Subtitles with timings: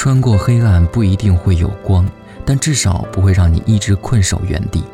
[0.00, 2.08] 穿过黑暗不一定会有光，
[2.44, 4.84] 但至少不会让你一直困守原地，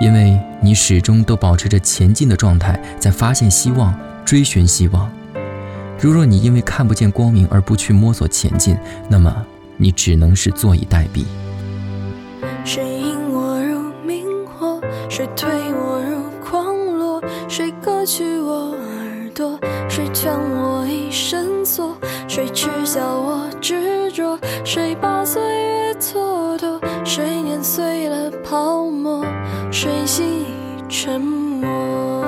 [0.00, 3.94] 因为你始终都保持着前进的状态，在发现希望，
[4.24, 5.08] 追寻希望。
[6.00, 8.76] 如若你因为看不见光明而不去摸索前进，
[9.08, 9.32] 那么
[9.76, 11.24] 你只能是坐以待毙。
[12.64, 14.80] 谁引我入明火？
[15.08, 17.22] 谁推我入狂落？
[17.48, 19.56] 谁割去我耳朵？
[19.88, 21.96] 谁将我一生锁？
[22.38, 24.38] 谁耻笑我执着？
[24.64, 26.78] 谁把岁月蹉跎？
[27.04, 29.24] 谁碾碎了泡沫？
[29.72, 30.46] 谁心已
[30.88, 32.24] 沉默？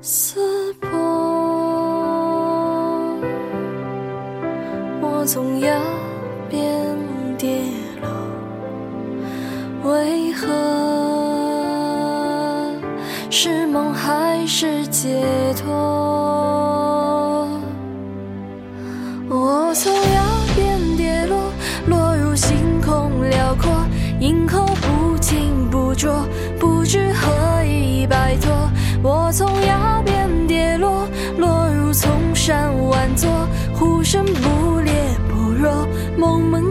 [0.00, 0.88] 撕破
[5.00, 5.80] 我从崖
[6.48, 6.96] 边
[7.36, 7.60] 跌
[9.82, 10.46] 落，为何
[13.30, 15.20] 是梦还是解
[15.60, 16.17] 脱？
[19.30, 20.24] 我从崖
[20.56, 21.52] 边跌落，
[21.86, 23.70] 落入星空辽阔，
[24.20, 26.26] 银河不清不浊，
[26.58, 28.50] 不知何以摆脱。
[29.02, 33.28] 我从崖边跌落，落入丛山万座，
[33.74, 34.92] 呼声不烈
[35.28, 36.67] 不弱，梦门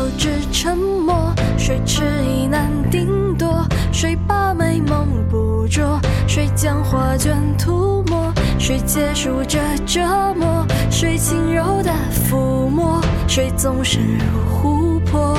[0.00, 1.30] 低头只沉默？
[1.58, 3.66] 谁迟疑难定夺？
[3.92, 6.00] 谁把美梦捕捉？
[6.26, 8.32] 谁将画卷涂抹？
[8.58, 10.00] 谁结束这折
[10.34, 10.66] 磨？
[10.90, 12.98] 谁轻柔的抚摸？
[13.28, 15.36] 谁纵身入湖泊，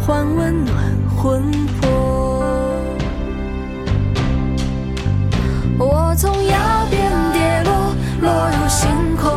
[0.00, 0.76] 换温暖
[1.16, 1.42] 魂
[1.80, 1.90] 魄？
[5.76, 9.33] 我从崖边跌落，落入星空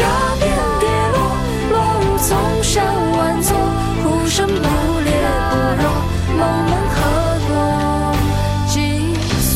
[0.00, 0.44] 崖边
[0.80, 1.16] 跌落
[1.70, 2.84] 落入丛山
[3.16, 3.56] 万座
[4.02, 5.08] 呼声不烈
[5.50, 5.84] 不弱
[6.36, 6.96] 梦门何
[7.46, 7.50] 故
[8.68, 8.72] 紧
[9.40, 9.52] 锁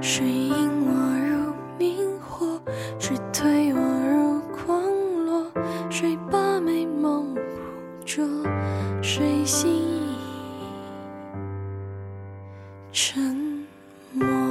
[0.00, 0.52] 谁引
[0.86, 0.90] 我
[1.28, 1.32] 如
[1.78, 2.60] 明火
[2.98, 4.82] 谁推我入筐
[5.26, 5.46] 落
[5.90, 7.40] 谁把美梦捕
[8.04, 8.24] 捉
[9.02, 9.82] 谁心
[12.92, 13.64] 沉
[14.12, 14.43] 没